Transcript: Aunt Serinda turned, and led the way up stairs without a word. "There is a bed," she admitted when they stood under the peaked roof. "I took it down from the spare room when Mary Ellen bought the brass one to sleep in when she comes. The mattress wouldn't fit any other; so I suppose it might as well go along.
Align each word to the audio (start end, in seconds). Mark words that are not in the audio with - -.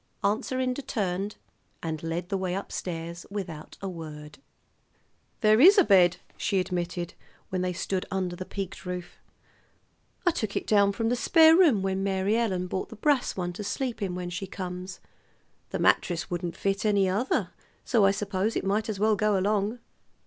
Aunt 0.23 0.43
Serinda 0.43 0.81
turned, 0.81 1.35
and 1.83 2.01
led 2.01 2.29
the 2.29 2.37
way 2.39 2.55
up 2.55 2.71
stairs 2.71 3.23
without 3.29 3.77
a 3.83 3.87
word. 3.87 4.39
"There 5.41 5.61
is 5.61 5.77
a 5.77 5.83
bed," 5.83 6.17
she 6.37 6.59
admitted 6.59 7.13
when 7.49 7.61
they 7.61 7.71
stood 7.73 8.07
under 8.09 8.35
the 8.35 8.43
peaked 8.43 8.83
roof. 8.83 9.17
"I 10.25 10.31
took 10.31 10.55
it 10.55 10.65
down 10.65 10.91
from 10.91 11.09
the 11.09 11.15
spare 11.15 11.55
room 11.55 11.83
when 11.83 12.01
Mary 12.03 12.35
Ellen 12.35 12.65
bought 12.65 12.89
the 12.89 12.95
brass 12.95 13.37
one 13.37 13.53
to 13.53 13.63
sleep 13.63 14.01
in 14.01 14.15
when 14.15 14.31
she 14.31 14.47
comes. 14.47 15.01
The 15.69 15.77
mattress 15.77 16.31
wouldn't 16.31 16.57
fit 16.57 16.83
any 16.83 17.07
other; 17.07 17.51
so 17.85 18.03
I 18.03 18.09
suppose 18.09 18.55
it 18.55 18.65
might 18.65 18.89
as 18.89 18.99
well 18.99 19.15
go 19.15 19.37
along. 19.37 19.77